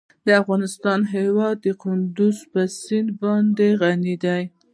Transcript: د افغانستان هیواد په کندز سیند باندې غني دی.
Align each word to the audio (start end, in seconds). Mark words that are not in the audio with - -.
د 0.25 0.27
افغانستان 0.41 0.99
هیواد 1.15 1.55
په 1.63 1.71
کندز 1.83 2.35
سیند 2.85 3.09
باندې 3.21 3.67
غني 3.81 4.15
دی. 4.23 4.43